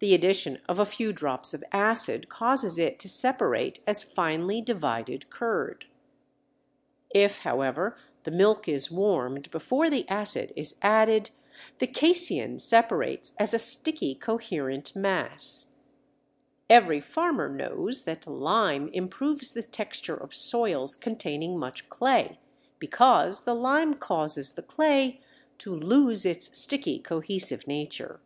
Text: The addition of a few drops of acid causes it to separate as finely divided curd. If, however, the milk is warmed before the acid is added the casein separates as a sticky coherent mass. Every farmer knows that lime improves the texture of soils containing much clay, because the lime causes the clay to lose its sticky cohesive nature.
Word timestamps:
The 0.00 0.12
addition 0.12 0.58
of 0.68 0.80
a 0.80 0.84
few 0.84 1.12
drops 1.12 1.54
of 1.54 1.62
acid 1.70 2.28
causes 2.28 2.80
it 2.80 2.98
to 2.98 3.08
separate 3.08 3.78
as 3.86 4.02
finely 4.02 4.60
divided 4.60 5.30
curd. 5.30 5.86
If, 7.14 7.38
however, 7.46 7.96
the 8.24 8.32
milk 8.32 8.66
is 8.66 8.90
warmed 8.90 9.52
before 9.52 9.88
the 9.88 10.04
acid 10.08 10.52
is 10.56 10.74
added 10.82 11.30
the 11.78 11.86
casein 11.86 12.58
separates 12.58 13.34
as 13.38 13.54
a 13.54 13.58
sticky 13.60 14.16
coherent 14.16 14.96
mass. 14.96 15.74
Every 16.68 17.00
farmer 17.00 17.48
knows 17.48 18.02
that 18.02 18.26
lime 18.26 18.88
improves 18.88 19.52
the 19.52 19.62
texture 19.62 20.16
of 20.16 20.34
soils 20.34 20.96
containing 20.96 21.56
much 21.56 21.88
clay, 21.88 22.40
because 22.80 23.44
the 23.44 23.54
lime 23.54 23.94
causes 23.94 24.54
the 24.54 24.62
clay 24.62 25.20
to 25.58 25.72
lose 25.72 26.26
its 26.26 26.58
sticky 26.58 26.98
cohesive 26.98 27.68
nature. 27.68 28.20